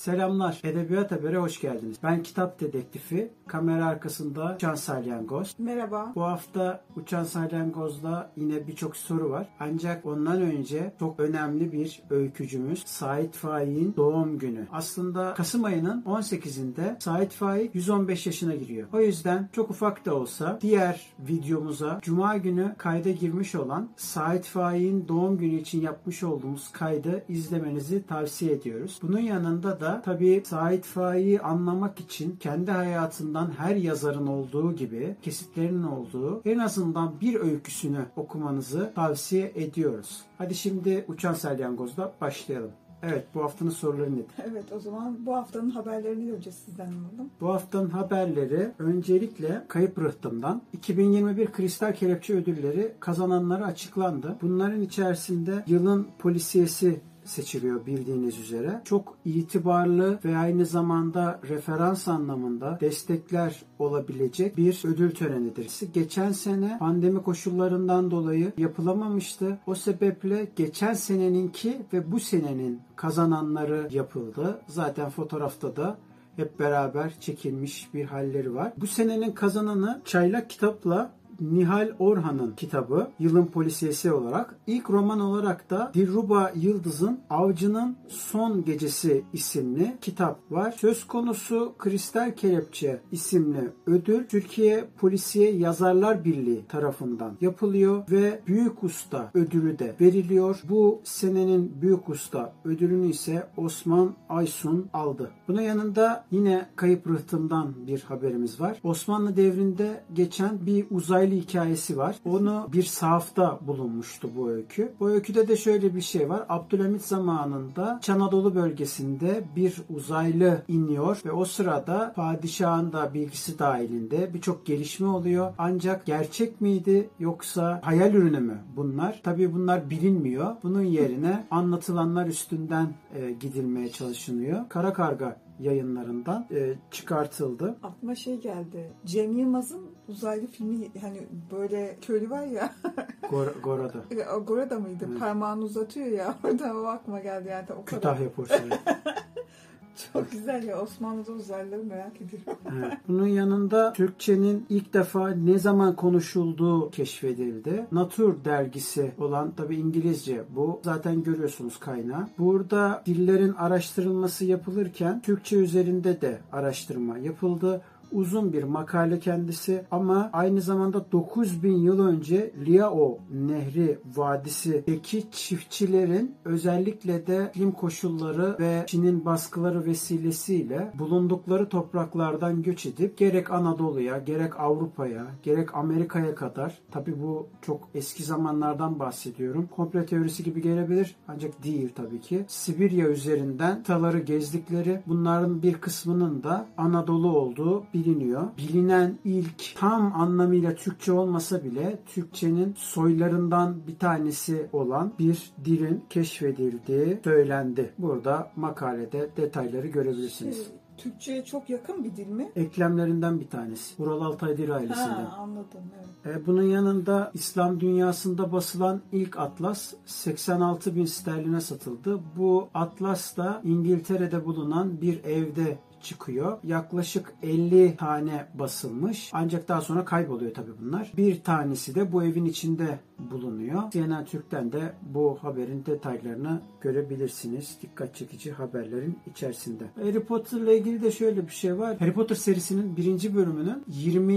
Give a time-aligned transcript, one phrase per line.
[0.00, 0.60] Selamlar.
[0.64, 1.96] Edebiyat Haber'e hoş geldiniz.
[2.02, 3.32] Ben kitap dedektifi.
[3.46, 5.54] Kamera arkasında Uçan Salyangoz.
[5.58, 6.12] Merhaba.
[6.14, 9.48] Bu hafta Uçan Salyangoz'da yine birçok soru var.
[9.60, 14.66] Ancak ondan önce çok önemli bir öykücümüz Sait Faik'in doğum günü.
[14.72, 18.88] Aslında Kasım ayının 18'inde Sait Faik 115 yaşına giriyor.
[18.92, 25.08] O yüzden çok ufak da olsa diğer videomuza Cuma günü kayda girmiş olan Sait Faik'in
[25.08, 28.98] doğum günü için yapmış olduğumuz kaydı izlemenizi tavsiye ediyoruz.
[29.02, 35.16] Bunun yanında da da tabii Said Faik'i anlamak için kendi hayatından her yazarın olduğu gibi
[35.22, 40.22] kesitlerinin olduğu en azından bir öyküsünü okumanızı tavsiye ediyoruz.
[40.38, 42.70] Hadi şimdi Uçan Salyangoz'da başlayalım.
[43.02, 44.26] Evet bu haftanın soruları nedir?
[44.50, 47.30] Evet o zaman bu haftanın haberlerini önce sizden alalım.
[47.40, 54.36] Bu haftanın haberleri öncelikle Kayıp Rıhtım'dan 2021 Kristal Kelepçe Ödülleri kazananları açıklandı.
[54.42, 58.80] Bunların içerisinde yılın polisiyesi seçiliyor bildiğiniz üzere.
[58.84, 65.70] Çok itibarlı ve aynı zamanda referans anlamında destekler olabilecek bir ödül törenidir.
[65.94, 69.58] Geçen sene pandemi koşullarından dolayı yapılamamıştı.
[69.66, 74.60] O sebeple geçen seneninki ve bu senenin kazananları yapıldı.
[74.66, 75.98] Zaten fotoğrafta da
[76.36, 78.72] hep beraber çekilmiş bir halleri var.
[78.76, 84.56] Bu senenin kazananı Çaylak Kitap'la Nihal Orhan'ın kitabı Yılın Polisiyesi olarak.
[84.66, 90.74] ilk roman olarak da Dilruba Yıldız'ın Avcının Son Gecesi isimli kitap var.
[90.78, 99.30] Söz konusu Kristal Kelepçe isimli ödül Türkiye Polisiye Yazarlar Birliği tarafından yapılıyor ve Büyük Usta
[99.34, 100.62] ödülü de veriliyor.
[100.68, 105.30] Bu senenin Büyük Usta ödülünü ise Osman Aysun aldı.
[105.48, 108.80] Bunun yanında yine Kayıp Rıhtım'dan bir haberimiz var.
[108.82, 112.16] Osmanlı devrinde geçen bir uzaylı uzaylı hikayesi var.
[112.24, 114.92] Onu bir sahafta bulunmuştu bu öykü.
[115.00, 116.46] Bu öyküde de şöyle bir şey var.
[116.48, 124.66] Abdülhamit zamanında Çanadolu bölgesinde bir uzaylı iniyor ve o sırada padişahın da bilgisi dahilinde birçok
[124.66, 125.52] gelişme oluyor.
[125.58, 129.20] Ancak gerçek miydi yoksa hayal ürünü mü bunlar?
[129.22, 130.56] Tabii bunlar bilinmiyor.
[130.62, 134.68] Bunun yerine anlatılanlar üstünden e, gidilmeye çalışılıyor.
[134.68, 137.76] Kara Karga yayınlarından e, çıkartıldı.
[137.82, 138.92] Aklıma şey geldi.
[139.06, 142.74] Cem Yılmaz'ın uzaylı filmi hani böyle köylü var ya.
[143.30, 143.98] Gor Gora'da.
[144.46, 145.06] Gora'da mıydı?
[145.10, 145.20] Evet.
[145.20, 146.34] Parmağını uzatıyor ya.
[146.44, 147.66] Orada o aklıma geldi yani.
[147.82, 148.74] O Kütahya porsiyonu.
[150.12, 152.52] Çok güzel ya Osmanlı'da uzaylıları merak ediyorum.
[152.78, 152.92] Evet.
[153.08, 157.86] Bunun yanında Türkçenin ilk defa ne zaman konuşulduğu keşfedildi.
[157.92, 160.80] Natur dergisi olan tabi İngilizce bu.
[160.84, 162.28] Zaten görüyorsunuz kaynağı.
[162.38, 167.82] Burada dillerin araştırılması yapılırken Türkçe üzerinde de araştırma yapıldı
[168.12, 177.26] uzun bir makale kendisi ama aynı zamanda 9000 yıl önce Liao Nehri Vadisi'deki çiftçilerin özellikle
[177.26, 185.26] de iklim koşulları ve Çin'in baskıları vesilesiyle bulundukları topraklardan göç edip gerek Anadolu'ya, gerek Avrupa'ya,
[185.42, 189.68] gerek Amerika'ya kadar tabi bu çok eski zamanlardan bahsediyorum.
[189.76, 192.44] Komple teorisi gibi gelebilir ancak değil tabii ki.
[192.48, 198.42] Sibirya üzerinden taları gezdikleri bunların bir kısmının da Anadolu olduğu bir biliniyor.
[198.58, 207.18] Bilinen ilk tam anlamıyla Türkçe olmasa bile Türkçenin soylarından bir tanesi olan bir dilin keşfedildiği
[207.24, 207.92] söylendi.
[207.98, 210.56] Burada makalede detayları görebilirsiniz.
[210.56, 210.66] Şey,
[210.96, 212.52] Türkçe'ye çok yakın bir dil mi?
[212.56, 214.02] Eklemlerinden bir tanesi.
[214.02, 215.24] Ural Altay Dil ailesinden.
[215.24, 215.80] Ha, anladım.
[216.26, 216.36] Evet.
[216.36, 222.20] E, bunun yanında İslam dünyasında basılan ilk atlas 86 bin sterline satıldı.
[222.36, 226.58] Bu atlas da İngiltere'de bulunan bir evde çıkıyor.
[226.64, 229.30] Yaklaşık 50 tane basılmış.
[229.32, 231.12] Ancak daha sonra kayboluyor tabii bunlar.
[231.16, 232.98] Bir tanesi de bu evin içinde
[233.30, 233.90] bulunuyor.
[233.90, 237.78] CNN Türk'ten de bu haberin detaylarını görebilirsiniz.
[237.82, 239.84] Dikkat çekici haberlerin içerisinde.
[240.02, 241.98] Harry Potter'la ilgili de şöyle bir şey var.
[241.98, 244.32] Harry Potter serisinin birinci bölümünün 20.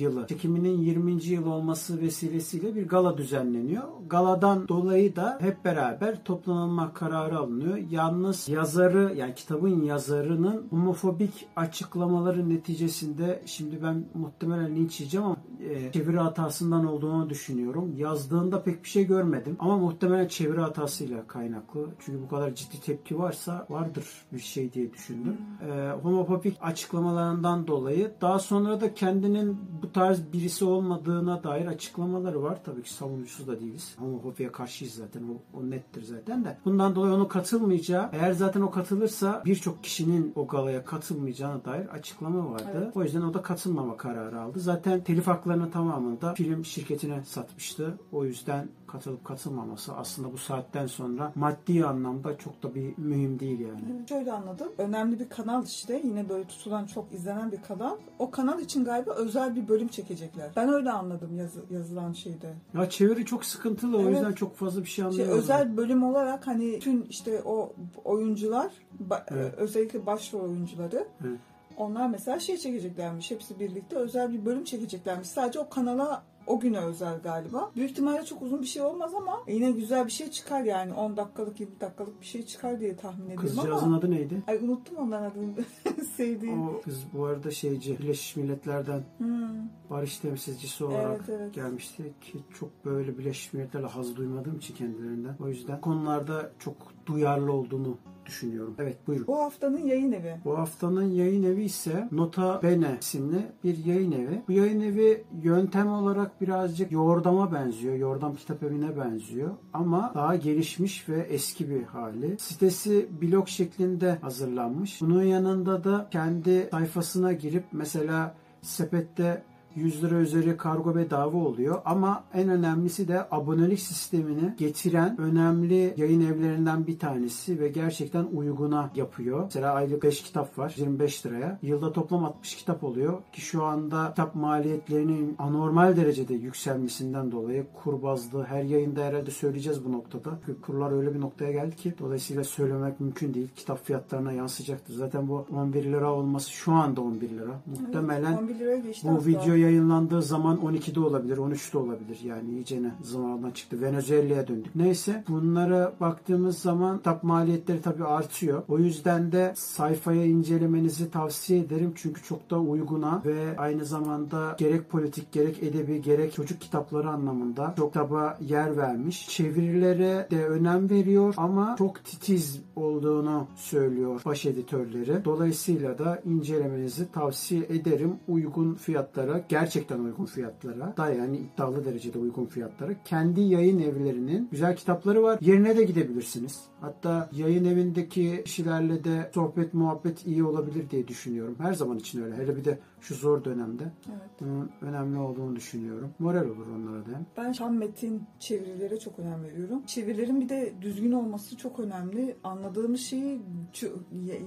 [0.00, 1.24] yılı, çekiminin 20.
[1.24, 3.82] yılı olması vesilesiyle bir gala düzenleniyor.
[4.08, 7.76] Galadan dolayı da hep beraber toplanılma kararı alınıyor.
[7.90, 15.36] Yalnız yazarı yani kitabın yazarının homofobik açıklamaları neticesinde şimdi ben muhtemelen linç yiyeceğim ama
[15.70, 17.94] e, çeviri hatasından olduğunu düşünüyorum.
[18.26, 21.88] Yazdığında pek bir şey görmedim ama muhtemelen çeviri hatasıyla kaynaklı.
[21.98, 25.36] Çünkü bu kadar ciddi tepki varsa vardır bir şey diye düşündüm.
[25.68, 32.64] E, homofobik açıklamalarından dolayı daha sonra da kendinin bu tarz birisi olmadığına dair açıklamaları var.
[32.64, 33.96] Tabii ki savunucusu da değiliz.
[33.98, 35.22] Homofobiye karşıyız zaten.
[35.22, 36.58] O, o nettir zaten de.
[36.64, 42.50] Bundan dolayı onu katılmayacağı, eğer zaten o katılırsa birçok kişinin o galaya katılmayacağına dair açıklama
[42.50, 42.64] vardı.
[42.76, 42.96] Evet.
[42.96, 44.60] O yüzden o da katılmama kararı aldı.
[44.60, 47.98] Zaten telif haklarının tamamını da film şirketine satmıştı.
[48.12, 53.60] O yüzden katılıp katılmaması aslında bu saatten sonra maddi anlamda çok da bir mühim değil
[53.60, 54.06] yani.
[54.08, 54.68] Şöyle anladım.
[54.78, 56.00] Önemli bir kanal işte.
[56.04, 57.96] Yine böyle tutulan çok izlenen bir kanal.
[58.18, 60.50] O kanal için galiba özel bir bölüm çekecekler.
[60.56, 62.54] Ben öyle anladım yazı, yazılan şeyde.
[62.74, 64.12] Ya çeviri çok sıkıntılı o Evet.
[64.14, 65.38] yüzden çok fazla bir şey Şey, anlayamadım.
[65.38, 67.72] özel bölüm olarak hani bütün işte o
[68.04, 68.70] oyuncular
[69.10, 69.54] ba- Evet.
[69.56, 71.38] özellikle başrol oyuncuları Evet.
[71.76, 73.30] onlar mesela şey çekeceklermiş.
[73.30, 75.28] Hepsi birlikte özel bir bölüm çekeceklermiş.
[75.28, 77.70] Sadece o kanala o güne özel galiba.
[77.76, 80.92] Büyük ihtimalle çok uzun bir şey olmaz ama yine güzel bir şey çıkar yani.
[80.92, 83.96] 10 dakikalık 20 dakikalık bir şey çıkar diye tahmin ediyorum Kızcağızın ama.
[83.96, 84.42] adı neydi?
[84.46, 85.54] Ay unuttum onların adını.
[86.16, 86.68] Sevdiğim.
[86.68, 89.68] O kız bu arada şeyci Birleşmiş Milletler'den Hmm.
[89.90, 91.54] barış temsilcisi olarak Evet, evet.
[91.54, 95.36] gelmişti ki çok böyle Birleşmiş Milletler'le haz duymadığım için kendilerinden.
[95.44, 98.74] O yüzden konularda çok duyarlı olduğunu düşünüyorum.
[98.78, 99.26] Evet buyurun.
[99.26, 100.36] Bu haftanın yayın evi.
[100.44, 104.42] Bu haftanın yayın evi ise Nota Bene isimli bir yayın evi.
[104.48, 107.94] Bu yayın evi yöntem olarak birazcık Yordam'a benziyor.
[107.94, 109.50] Yordam kitap evine benziyor.
[109.72, 112.38] Ama daha gelişmiş ve eski bir hali.
[112.38, 115.00] Sitesi blog şeklinde hazırlanmış.
[115.00, 119.42] Bunun yanında da kendi sayfasına girip mesela sepette
[119.76, 121.82] 100 lira üzeri kargo bedava oluyor.
[121.84, 128.90] Ama en önemlisi de abonelik sistemini getiren önemli yayın evlerinden bir tanesi ve gerçekten uyguna
[128.94, 129.44] yapıyor.
[129.44, 131.58] Mesela aylık 5 kitap var 25 liraya.
[131.62, 138.02] Yılda toplam 60 kitap oluyor ki şu anda kitap maliyetlerinin anormal derecede yükselmesinden dolayı kur
[138.02, 140.38] bazlı her yayında herhalde söyleyeceğiz bu noktada.
[140.46, 143.48] Çünkü kurlar öyle bir noktaya geldi ki dolayısıyla söylemek mümkün değil.
[143.56, 144.94] Kitap fiyatlarına yansıyacaktır.
[144.94, 147.60] Zaten bu 11 lira olması şu anda 11 lira.
[147.66, 149.22] Muhtemelen 11 liraya geçti bu hatta.
[149.66, 152.20] Yayınlandığı zaman 12'de olabilir, 13'te olabilir.
[152.24, 153.80] Yani iyicene zamandan çıktı.
[153.82, 154.76] Venezuela'ya döndük.
[154.76, 158.62] Neyse bunlara baktığımız zaman kitap maliyetleri tabii artıyor.
[158.68, 161.92] O yüzden de sayfaya incelemenizi tavsiye ederim.
[161.94, 167.74] Çünkü çok da uyguna ve aynı zamanda gerek politik, gerek edebi, gerek çocuk kitapları anlamında
[167.76, 169.28] çok kitaba yer vermiş.
[169.28, 175.24] Çevirilere de önem veriyor ama çok titiz olduğunu söylüyor baş editörleri.
[175.24, 178.16] Dolayısıyla da incelemenizi tavsiye ederim.
[178.28, 184.76] Uygun fiyatlara, gerçekten uygun fiyatlara da yani iddialı derecede uygun fiyatlara kendi yayın evlerinin güzel
[184.76, 185.38] kitapları var.
[185.40, 186.64] Yerine de gidebilirsiniz.
[186.86, 191.56] Hatta yayın evindeki kişilerle de sohbet muhabbet iyi olabilir diye düşünüyorum.
[191.58, 192.36] Her zaman için öyle.
[192.36, 194.30] Hele bir de şu zor dönemde Evet.
[194.40, 196.10] bunun önemli olduğunu düşünüyorum.
[196.18, 197.10] Moral olur onlara da.
[197.10, 197.26] hem.
[197.36, 199.82] Ben şan metin çevirilere çok önem veriyorum.
[199.86, 202.36] Çevirilerin bir de düzgün olması çok önemli.
[202.44, 203.42] Anladığımız şeyi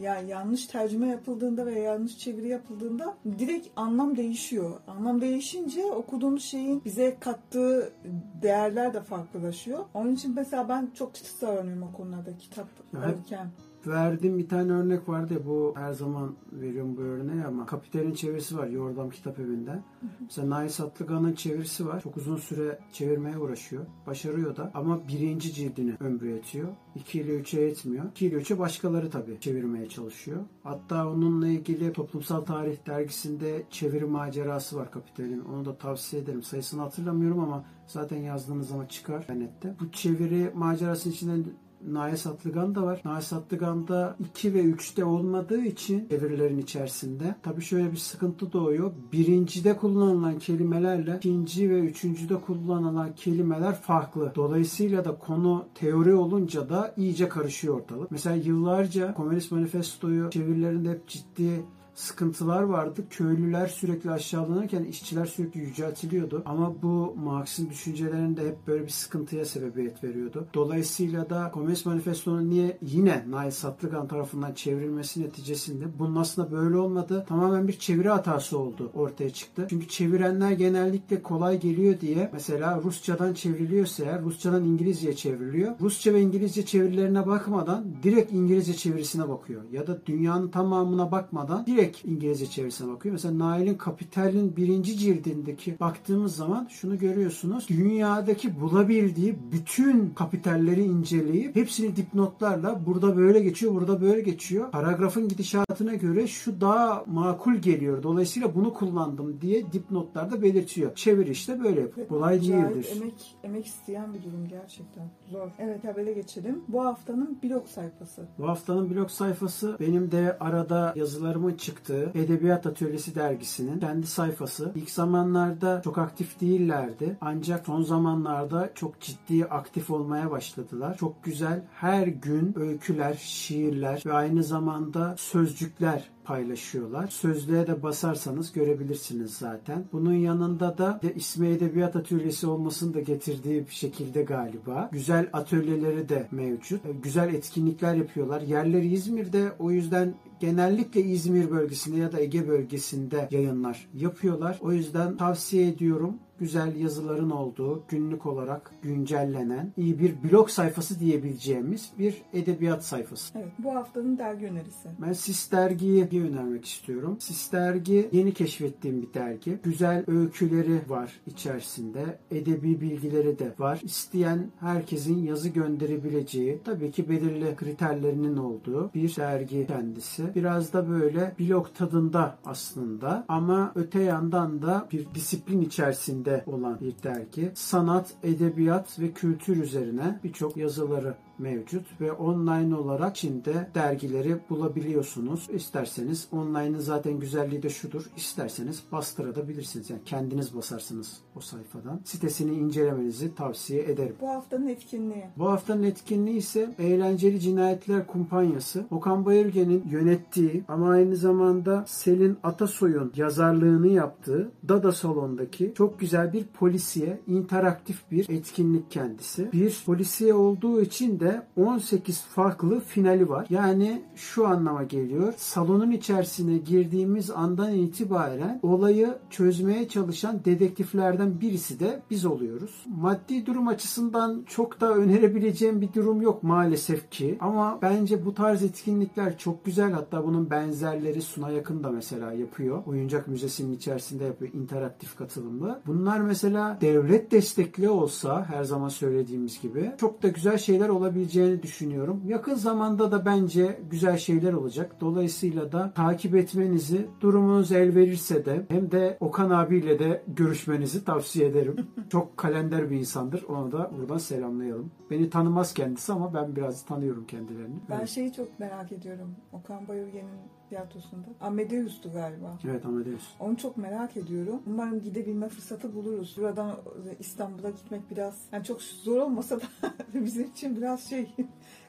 [0.02, 4.72] ya yanlış tercüme yapıldığında veya yanlış çeviri yapıldığında direkt anlam değişiyor.
[4.88, 7.94] Anlam değişince okuduğumuz şeyin bize kattığı
[8.42, 9.80] değerler de farklılaşıyor.
[9.94, 13.48] Onun için mesela ben çok titiz davranıyorum o konularda kitap Ya hep- alırken.
[13.88, 18.58] Verdiğim bir tane örnek vardı ya bu her zaman veriyorum bu örneği ama Kapital'in çevirisi
[18.58, 19.80] var Yordam Kitap Evi'nde.
[20.20, 22.02] Mesela Nail Satlıgan'ın çevirisi var.
[22.02, 23.86] Çok uzun süre çevirmeye uğraşıyor.
[24.08, 26.68] Başarıyor da ama birinci cildini ömrü yetiyor.
[26.96, 28.06] 2 ile 3'e yetmiyor.
[28.12, 30.42] 2 ile 3'e başkaları tabii çevirmeye çalışıyor.
[30.64, 35.40] Hatta onunla ilgili Toplumsal Tarih dergisinde çeviri macerası var Kapital'in.
[35.46, 36.44] Onu da tavsiye ederim.
[36.44, 39.76] Sayısını hatırlamıyorum ama zaten yazdığınız zaman çıkar internette.
[39.80, 41.50] Bu çeviri macerasının içinde
[41.88, 43.02] Nail Satlıgan da var.
[43.06, 48.92] Nail Satlıgan'da 2 ve 3'te olmadığı için çevirilerin içerisinde tabii şöyle bir sıkıntı doğuyor.
[49.14, 54.32] Birincide kullanılan kelimelerle ikinci ve üçüncüde kullanılan kelimeler farklı.
[54.36, 58.12] Dolayısıyla da konu teori olunca da iyice karışıyor ortalık.
[58.12, 61.64] Mesela yıllarca Komünist Manifesto'yu çevirilerinde hep ciddi
[62.00, 63.06] sıkıntılar vardı.
[63.10, 66.44] Köylüler sürekli aşağılanırken işçiler sürekli yüceltiliyordu.
[66.46, 70.48] Ama bu Marx'ın düşüncelerinde hep böyle bir sıkıntıya sebebiyet veriyordu.
[70.54, 77.26] Dolayısıyla da Komünist Manifesto'nun niye yine Nail Satlıgan tarafından çevrilmesi neticesinde bunun aslında böyle olmadı.
[77.28, 79.68] Tamamen bir çeviri hatası oldu ortaya çıktı.
[79.70, 85.76] Çünkü çevirenler genellikle kolay geliyor diye mesela Rusçadan çevriliyorsa eğer Rusçadan İngilizceye çevriliyor.
[85.82, 89.62] Rusça ve İngilizce çevirilerine bakmadan direkt İngilizce çevirisine bakıyor.
[89.72, 93.14] Ya da dünyanın tamamına bakmadan direkt İngilizce çevirisine bakıyor.
[93.14, 97.68] Mesela Nail'in Kapital'in birinci cildindeki baktığımız zaman şunu görüyorsunuz.
[97.70, 104.72] Dünyadaki bulabildiği bütün kapitalleri inceleyip hepsini dipnotlarla burada böyle geçiyor, burada böyle geçiyor.
[104.72, 108.04] Paragrafın gidişatına göre şu daha makul geliyor.
[108.04, 110.96] Dolayısıyla bunu kullandım diye dipnotlarda belirtiyor.
[110.96, 112.08] Çevir işte böyle yapıyor.
[112.08, 112.88] Kolay değildir.
[112.96, 115.10] Emek, emek isteyen bir durum gerçekten.
[115.32, 115.48] Zor.
[115.60, 116.62] Evet habere geçelim.
[116.68, 118.28] Bu haftanın blog sayfası.
[118.38, 124.72] Bu haftanın blog sayfası benim de arada yazılarımın çıktığı Edebiyat Atölyesi dergisinin kendi sayfası.
[124.76, 127.18] İlk zamanlarda çok aktif değillerdi.
[127.22, 130.98] Ancak son zamanlarda çok ciddi aktif olmaya başladılar.
[130.98, 137.08] Çok güzel her gün öyküler, şiirler ve aynı zamanda sözcükler paylaşıyorlar.
[137.08, 139.86] Sözlüğe de basarsanız görebilirsiniz zaten.
[139.92, 144.90] Bunun yanında da ismi Edebiyat Atölyesi olmasını da getirdiği bir şekilde galiba.
[144.92, 146.86] Güzel atölyeleri de mevcut.
[146.86, 148.42] E, Güzel etkinlikler yapıyorlar.
[148.42, 154.60] Yerleri İzmir'de o yüzden genellikle İzmir bölgesinde ya da Ege bölgesinde yayınlar yapıyorlar.
[154.62, 161.92] O yüzden tavsiye ediyorum güzel yazıların olduğu, günlük olarak güncellenen, iyi bir blog sayfası diyebileceğimiz
[162.00, 163.40] bir edebiyat sayfası.
[163.40, 164.90] Evet bu haftanın dergi önerisi.
[165.02, 167.18] Ben Sis Dergi'yi önermek istiyorum.
[167.20, 169.60] Sis Dergi yeni keşfettiğim bir dergi.
[169.64, 172.20] Güzel öyküleri var içerisinde.
[172.32, 173.80] Edebi bilgileri de var.
[173.84, 180.36] İsteyen herkesin yazı gönderebileceği, tabii ki belirli kriterlerinin olduğu bir dergi kendisi.
[180.36, 186.94] Biraz da böyle blog tadında aslında ama öte yandan da bir disiplin içerisinde olan bir
[187.04, 187.52] dergi.
[187.56, 195.48] Sanat, edebiyat ve kültür üzerine birçok yazıları mevcut ve online olarak Çin'de dergileri bulabiliyorsunuz.
[195.54, 198.10] İsterseniz online'ın zaten güzelliği de şudur.
[198.18, 199.90] İsterseniz bastırabilirsiniz.
[199.90, 202.02] Yani kendiniz basarsınız o sayfadan.
[202.06, 204.16] Sitesini incelemenizi tavsiye ederim.
[204.22, 205.26] Bu haftanın etkinliği.
[205.38, 208.86] Bu haftanın etkinliği ise Eğlenceli Cinayetler Kumpanyası.
[208.92, 216.44] Okan Bayülgen'in yönettiği ama aynı zamanda Selin Atasoy'un yazarlığını yaptığı Dada Salon'daki çok güzel bir
[216.44, 219.52] polisiye, interaktif bir etkinlik kendisi.
[219.52, 223.48] Bir polisiye olduğu için de 18 farklı finali var.
[223.50, 225.34] Yani şu anlama geliyor.
[225.38, 232.86] Salonun içerisine girdiğimiz andan itibaren olayı çözmeye çalışan dedektiflerden birisi de biz oluyoruz.
[232.88, 237.38] Maddi durum açısından çok da önerebileceğim bir durum yok maalesef ki.
[237.40, 239.92] Ama bence bu tarz etkinlikler çok güzel.
[239.92, 242.84] Hatta bunun benzerleri Suna Yakın da mesela yapıyor.
[242.86, 245.82] Oyuncak Müzesi'nin içerisinde yapıyor interaktif katılımlı.
[245.88, 252.24] Bunlar mesela devlet destekli olsa her zaman söylediğimiz gibi çok da güzel şeyler olabileceğini düşünüyorum.
[252.28, 254.96] Yakın zamanda da bence güzel şeyler olacak.
[255.02, 261.48] Dolayısıyla da takip etmenizi durumunuz el verirse de hem de Okan abiyle de görüşmenizi tavsiye
[261.48, 261.76] ederim.
[262.10, 263.44] Çok kalender bir insandır.
[263.44, 264.92] Onu da buradan selamlayalım.
[265.12, 267.76] Beni tanımaz kendisi ama ben biraz tanıyorum kendilerini.
[267.90, 269.36] Ben Evet, şeyi çok merak ediyorum.
[269.54, 271.28] Okan Bayülgen'in tiyatrosunda.
[271.42, 272.60] Amadeus'tu galiba.
[272.66, 273.24] evet Amadeus.
[273.40, 274.62] Onu çok merak ediyorum.
[274.68, 276.36] Umarım gidebilme fırsatı buluruz.
[276.38, 276.76] Buradan
[277.20, 279.64] İstanbul'a gitmek biraz yani çok zor olmasa da
[280.14, 281.30] bizim için biraz şey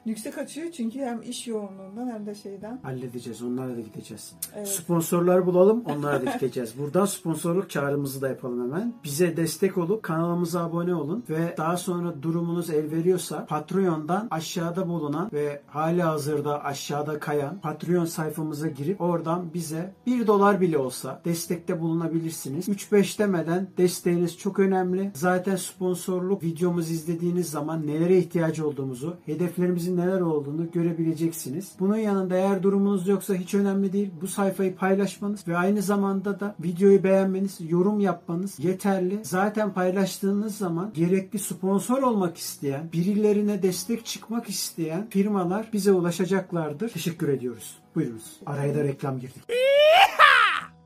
[0.05, 2.79] yüksek açıyor çünkü hem iş yoğunluğundan hem de şeyden.
[2.83, 3.43] Halledeceğiz.
[3.43, 4.33] Onlara da gideceğiz.
[4.55, 4.67] Evet.
[4.67, 5.83] Sponsorlar bulalım.
[5.85, 6.73] Onlara da gideceğiz.
[6.77, 8.93] Buradan sponsorluk çağrımızı da yapalım hemen.
[9.03, 15.29] Bize destek olup kanalımıza abone olun ve daha sonra durumunuz el veriyorsa Patreon'dan aşağıda bulunan
[15.33, 21.81] ve hali hazırda aşağıda kayan Patreon sayfamıza girip oradan bize 1 dolar bile olsa destekte
[21.81, 22.69] bulunabilirsiniz.
[22.69, 25.11] 3-5 demeden desteğiniz çok önemli.
[25.15, 31.71] Zaten sponsorluk videomuzu izlediğiniz zaman nelere ihtiyacı olduğumuzu, hedeflerimizin neler olduğunu görebileceksiniz.
[31.79, 34.11] Bunun yanında eğer durumunuz yoksa hiç önemli değil.
[34.21, 39.19] Bu sayfayı paylaşmanız ve aynı zamanda da videoyu beğenmeniz, yorum yapmanız yeterli.
[39.23, 46.89] Zaten paylaştığınız zaman gerekli sponsor olmak isteyen, birilerine destek çıkmak isteyen firmalar bize ulaşacaklardır.
[46.89, 47.77] Teşekkür ediyoruz.
[47.95, 48.39] Buyurunuz.
[48.45, 49.43] Araya da reklam girdik.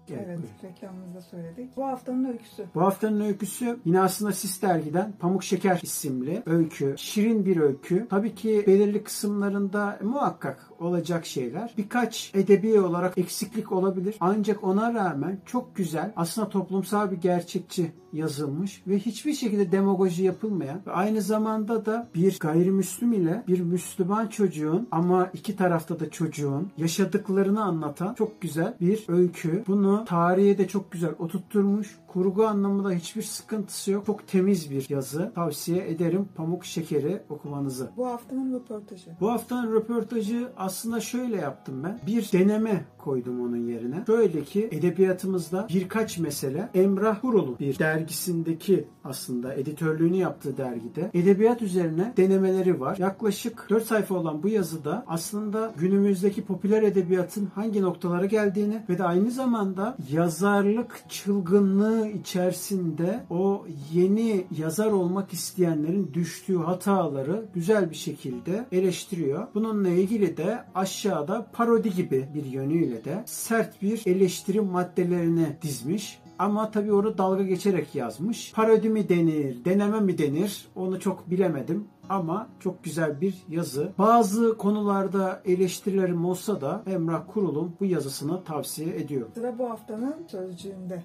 [0.09, 1.77] Evet, Evet, reklamımızda söyledik.
[1.77, 2.65] Bu haftanın öyküsü.
[2.75, 6.93] Bu haftanın öyküsü yine aslında Sis Dergi'den Pamuk Şeker isimli öykü.
[6.97, 8.07] Şirin bir öykü.
[8.09, 11.73] Tabii ki belirli kısımlarında muhakkak olacak şeyler.
[11.77, 14.15] Birkaç edebi olarak eksiklik olabilir.
[14.19, 20.81] Ancak ona rağmen çok güzel, aslında toplumsal bir gerçekçi yazılmış ve hiçbir şekilde demagoji yapılmayan
[20.87, 26.71] ve aynı zamanda da bir gayrimüslim ile bir Müslüman çocuğun ama iki tarafta da çocuğun
[26.77, 29.63] yaşadıklarını anlatan çok güzel bir öykü.
[29.67, 31.99] Bunu tarihe de çok güzel oturtturmuş.
[32.07, 34.05] Kurgu anlamında hiçbir sıkıntısı yok.
[34.05, 35.31] Çok temiz bir yazı.
[35.35, 37.89] Tavsiye ederim Pamuk Şekeri okumanızı.
[37.97, 39.11] Bu haftanın röportajı.
[39.21, 41.99] Bu haftanın röportajı aslında şöyle yaptım ben.
[42.07, 44.03] Bir deneme koydum onun yerine.
[44.05, 52.13] Şöyle ki edebiyatımızda birkaç mesele Emrah Hurul'un bir dergisindeki aslında editörlüğünü yaptığı dergide edebiyat üzerine
[52.17, 52.97] denemeleri var.
[52.97, 59.03] Yaklaşık 4 sayfa olan bu yazıda aslında günümüzdeki popüler edebiyatın hangi noktalara geldiğini ve de
[59.03, 68.65] aynı zamanda yazarlık çılgınlığı içerisinde o yeni yazar olmak isteyenlerin düştüğü hataları güzel bir şekilde
[68.71, 69.47] eleştiriyor.
[69.53, 76.19] Bununla ilgili de aşağıda parodi gibi bir yönüyle de sert bir eleştiri maddelerini dizmiş.
[76.39, 78.53] Ama tabii onu dalga geçerek yazmış.
[78.53, 81.87] Parodi mi denir, deneme mi denir onu çok bilemedim.
[82.09, 83.93] Ama çok güzel bir yazı.
[83.97, 89.31] Bazı konularda eleştirilerim olsa da Emrah Kurul'un bu yazısını tavsiye ediyorum.
[89.35, 91.03] Sıra bu haftanın sözcüğünde.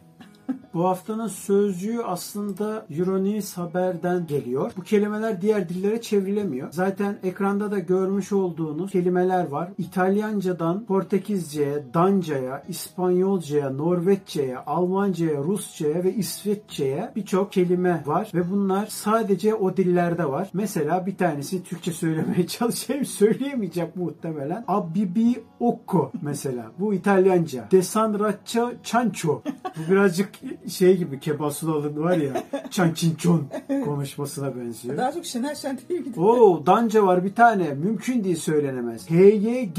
[0.75, 4.73] Bu haftanın sözcüğü aslında Euronews Haber'den geliyor.
[4.76, 6.69] Bu kelimeler diğer dillere çevrilemiyor.
[6.73, 9.69] Zaten ekranda da görmüş olduğunuz kelimeler var.
[9.78, 19.54] İtalyancadan Portekizce'ye, Danca'ya, İspanyolca'ya, Norveççe'ye, Almanca'ya, Rusça'ya ve İsveççe'ye birçok kelime var ve bunlar sadece
[19.54, 20.50] o dillerde var.
[20.52, 23.04] Mesela bir tanesini Türkçe söylemeye çalışayım.
[23.04, 24.64] Söyleyemeyeceğim muhtemelen.
[24.69, 26.66] Abibi Occo mesela.
[26.78, 27.69] Bu İtalyanca.
[27.71, 29.42] Desanraccia Chancho.
[29.76, 33.47] Bu birazcık şey gibi Kemal Sunal'ın var ya Çançinçon
[33.85, 34.97] konuşmasına benziyor.
[34.97, 36.12] Daha çok Şener Şen değil mi?
[36.25, 37.75] Oo Danca var bir tane.
[37.75, 39.11] Mümkün değil söylenemez.
[39.11, 39.78] HYG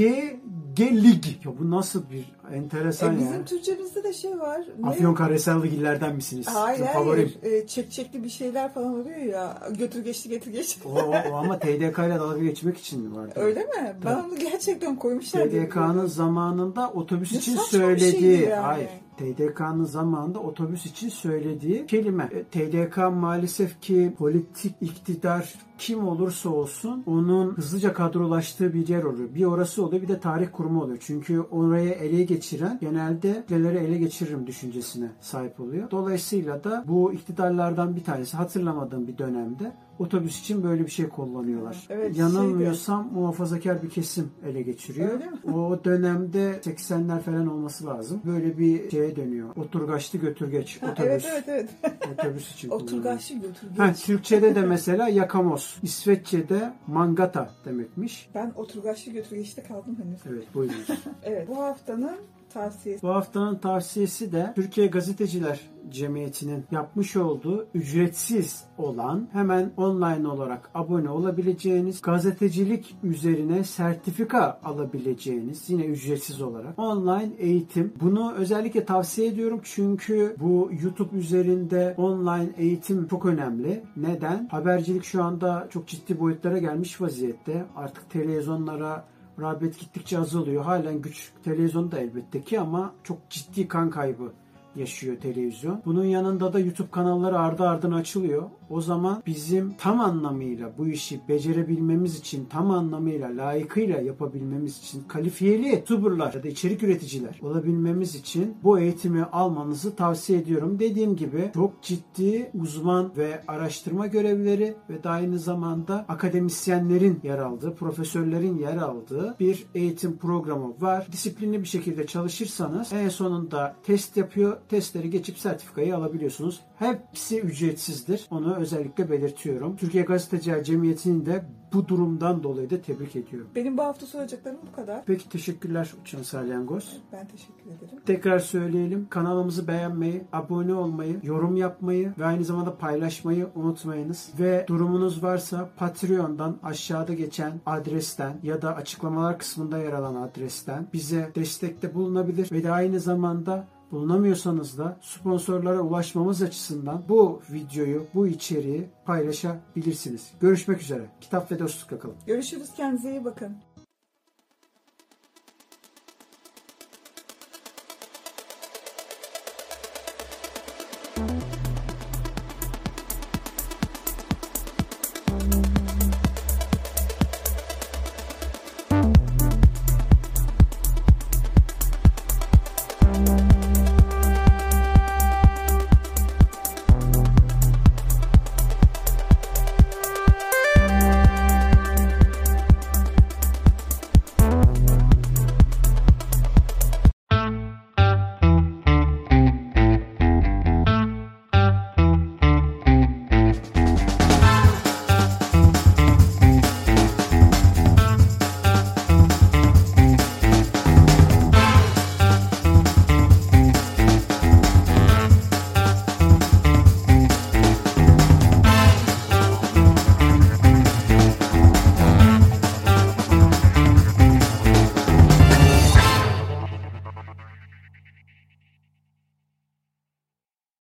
[0.80, 1.26] Lig.
[1.46, 3.30] Ya bu nasıl bir enteresan E, ya.
[3.30, 4.62] bizim Türkçemizde de şey var.
[4.80, 4.90] Ne?
[4.90, 6.48] Afyonkarahisarlıgillerden misiniz?
[6.50, 7.38] Hayır Benim hayır.
[7.44, 9.58] E, çek çekli bir şeyler falan oluyor ya.
[9.78, 10.88] Götür geçti getir geçti.
[10.88, 10.90] O,
[11.32, 13.32] o, ama TDK ile dalga geçmek için vardı.
[13.36, 13.96] Öyle mi?
[14.06, 15.44] Ben onu gerçekten koymuşlar.
[15.50, 18.54] TDK'nın zamanında otobüs Ne için bir söylediği yani.
[18.54, 18.90] hayır
[19.22, 22.30] TDK'nın zamanında otobüs için söylediği kelime.
[22.32, 29.36] E, TDK maalesef ki politik iktidar kim olursa olsun onun hızlıca kadrolaştığı bir yer oluyor.
[29.36, 30.98] Bir orası oluyor bir de tarih kurumu oluyor.
[31.02, 35.92] Çünkü oraya ele geçiren genelde kitleleri ele geçiririm düşüncesine sahip oluyor.
[35.92, 41.78] Dolayısıyla da bu iktidarlardan bir tanesi hatırlamadığım bir dönemde otobüs için böyle bir şey kullanıyorlar.
[41.90, 45.10] Evet, Yanılmıyorsam muhafazakar bir kesim ele geçiriyor.
[45.14, 45.54] Öyle mi?
[45.54, 48.22] O dönemde 80'ler falan olması lazım.
[48.26, 49.50] Böyle bir şeye dönüyor.
[49.56, 51.10] Oturgaçlı götürgeç Ha, otobüs.
[51.10, 51.94] evet evet evet.
[52.20, 52.70] Otobüs için.
[52.82, 53.94] Oturgaçlı götür Ha.
[53.94, 55.78] Türkçe'de de mesela yakamoz.
[55.84, 58.30] İsveççe'de mangata demekmiş.
[58.36, 60.20] Ben oturgaçlı götür geçte kaldım henüz.
[60.30, 60.76] Evet buyurun.
[61.24, 62.18] Evet bu haftanın
[62.54, 63.04] tavsiyesi.
[63.04, 65.60] Bu haftanın tavsiyesi de Türkiye Gazeteciler
[65.90, 75.86] Cemiyeti'nin yapmış olduğu ücretsiz olan hemen online olarak abone olabileceğiniz gazetecilik üzerine sertifika alabileceğiniz yine
[75.86, 77.94] ücretsiz olarak online eğitim.
[78.02, 83.84] Bunu özellikle tavsiye ediyorum çünkü bu YouTube üzerinde online eğitim çok önemli.
[83.98, 84.48] Neden?
[84.52, 87.66] Habercilik şu anda çok ciddi boyutlara gelmiş vaziyette.
[87.76, 90.64] Artık televizyonlara rağbet gittikçe azalıyor.
[90.64, 94.32] Halen güç televizyon da elbette ki ama çok ciddi kan kaybı
[94.76, 95.82] yaşıyor televizyon.
[95.86, 98.44] Bunun yanında da YouTube kanalları ardı ardına açılıyor.
[98.70, 105.68] O zaman bizim tam anlamıyla bu işi becerebilmemiz için, tam anlamıyla layıkıyla yapabilmemiz için kalifiyeli
[105.68, 110.80] youtuberlar ya da içerik üreticiler olabilmemiz için bu eğitimi almanızı tavsiye ediyorum.
[110.80, 117.76] Dediğim gibi çok ciddi uzman ve araştırma görevlileri ve de aynı zamanda akademisyenlerin yer aldığı,
[117.76, 121.08] profesörlerin yer aldığı bir eğitim programı var.
[121.12, 124.58] Disiplinli bir şekilde çalışırsanız en sonunda test yapıyor.
[124.70, 126.62] Testleri geçip sertifikayı alabiliyorsunuz.
[126.76, 128.28] Hepsi ücretsizdir.
[128.32, 129.76] Onu özellikle belirtiyorum.
[129.76, 133.50] Türkiye Gazeteciler Cemiyeti'ni de bu durumdan dolayı da tebrik ediyorum.
[133.56, 135.06] Benim bu hafta soracaklarım bu kadar.
[135.06, 136.98] Peki teşekkürler Uçan Salyangoz.
[137.12, 138.00] Ben teşekkür ederim.
[138.06, 139.08] Tekrar söyleyelim.
[139.10, 144.30] Kanalımızı beğenmeyi, abone olmayı, yorum yapmayı ve aynı zamanda paylaşmayı unutmayınız.
[144.40, 151.32] Ve durumunuz varsa Patreon'dan aşağıda geçen adresten ya da açıklamalar kısmında yer alan adresten bize
[151.36, 158.90] destekte bulunabilir ve de aynı zamanda bulunamıyorsanız da sponsorlara ulaşmamız açısından bu videoyu, bu içeriği
[159.06, 160.32] paylaşabilirsiniz.
[160.40, 161.06] Görüşmek üzere.
[161.22, 162.16] Kitap ve dostlukla kalın.
[162.28, 162.70] Görüşürüz.
[162.78, 163.71] Kendinize iyi bakın.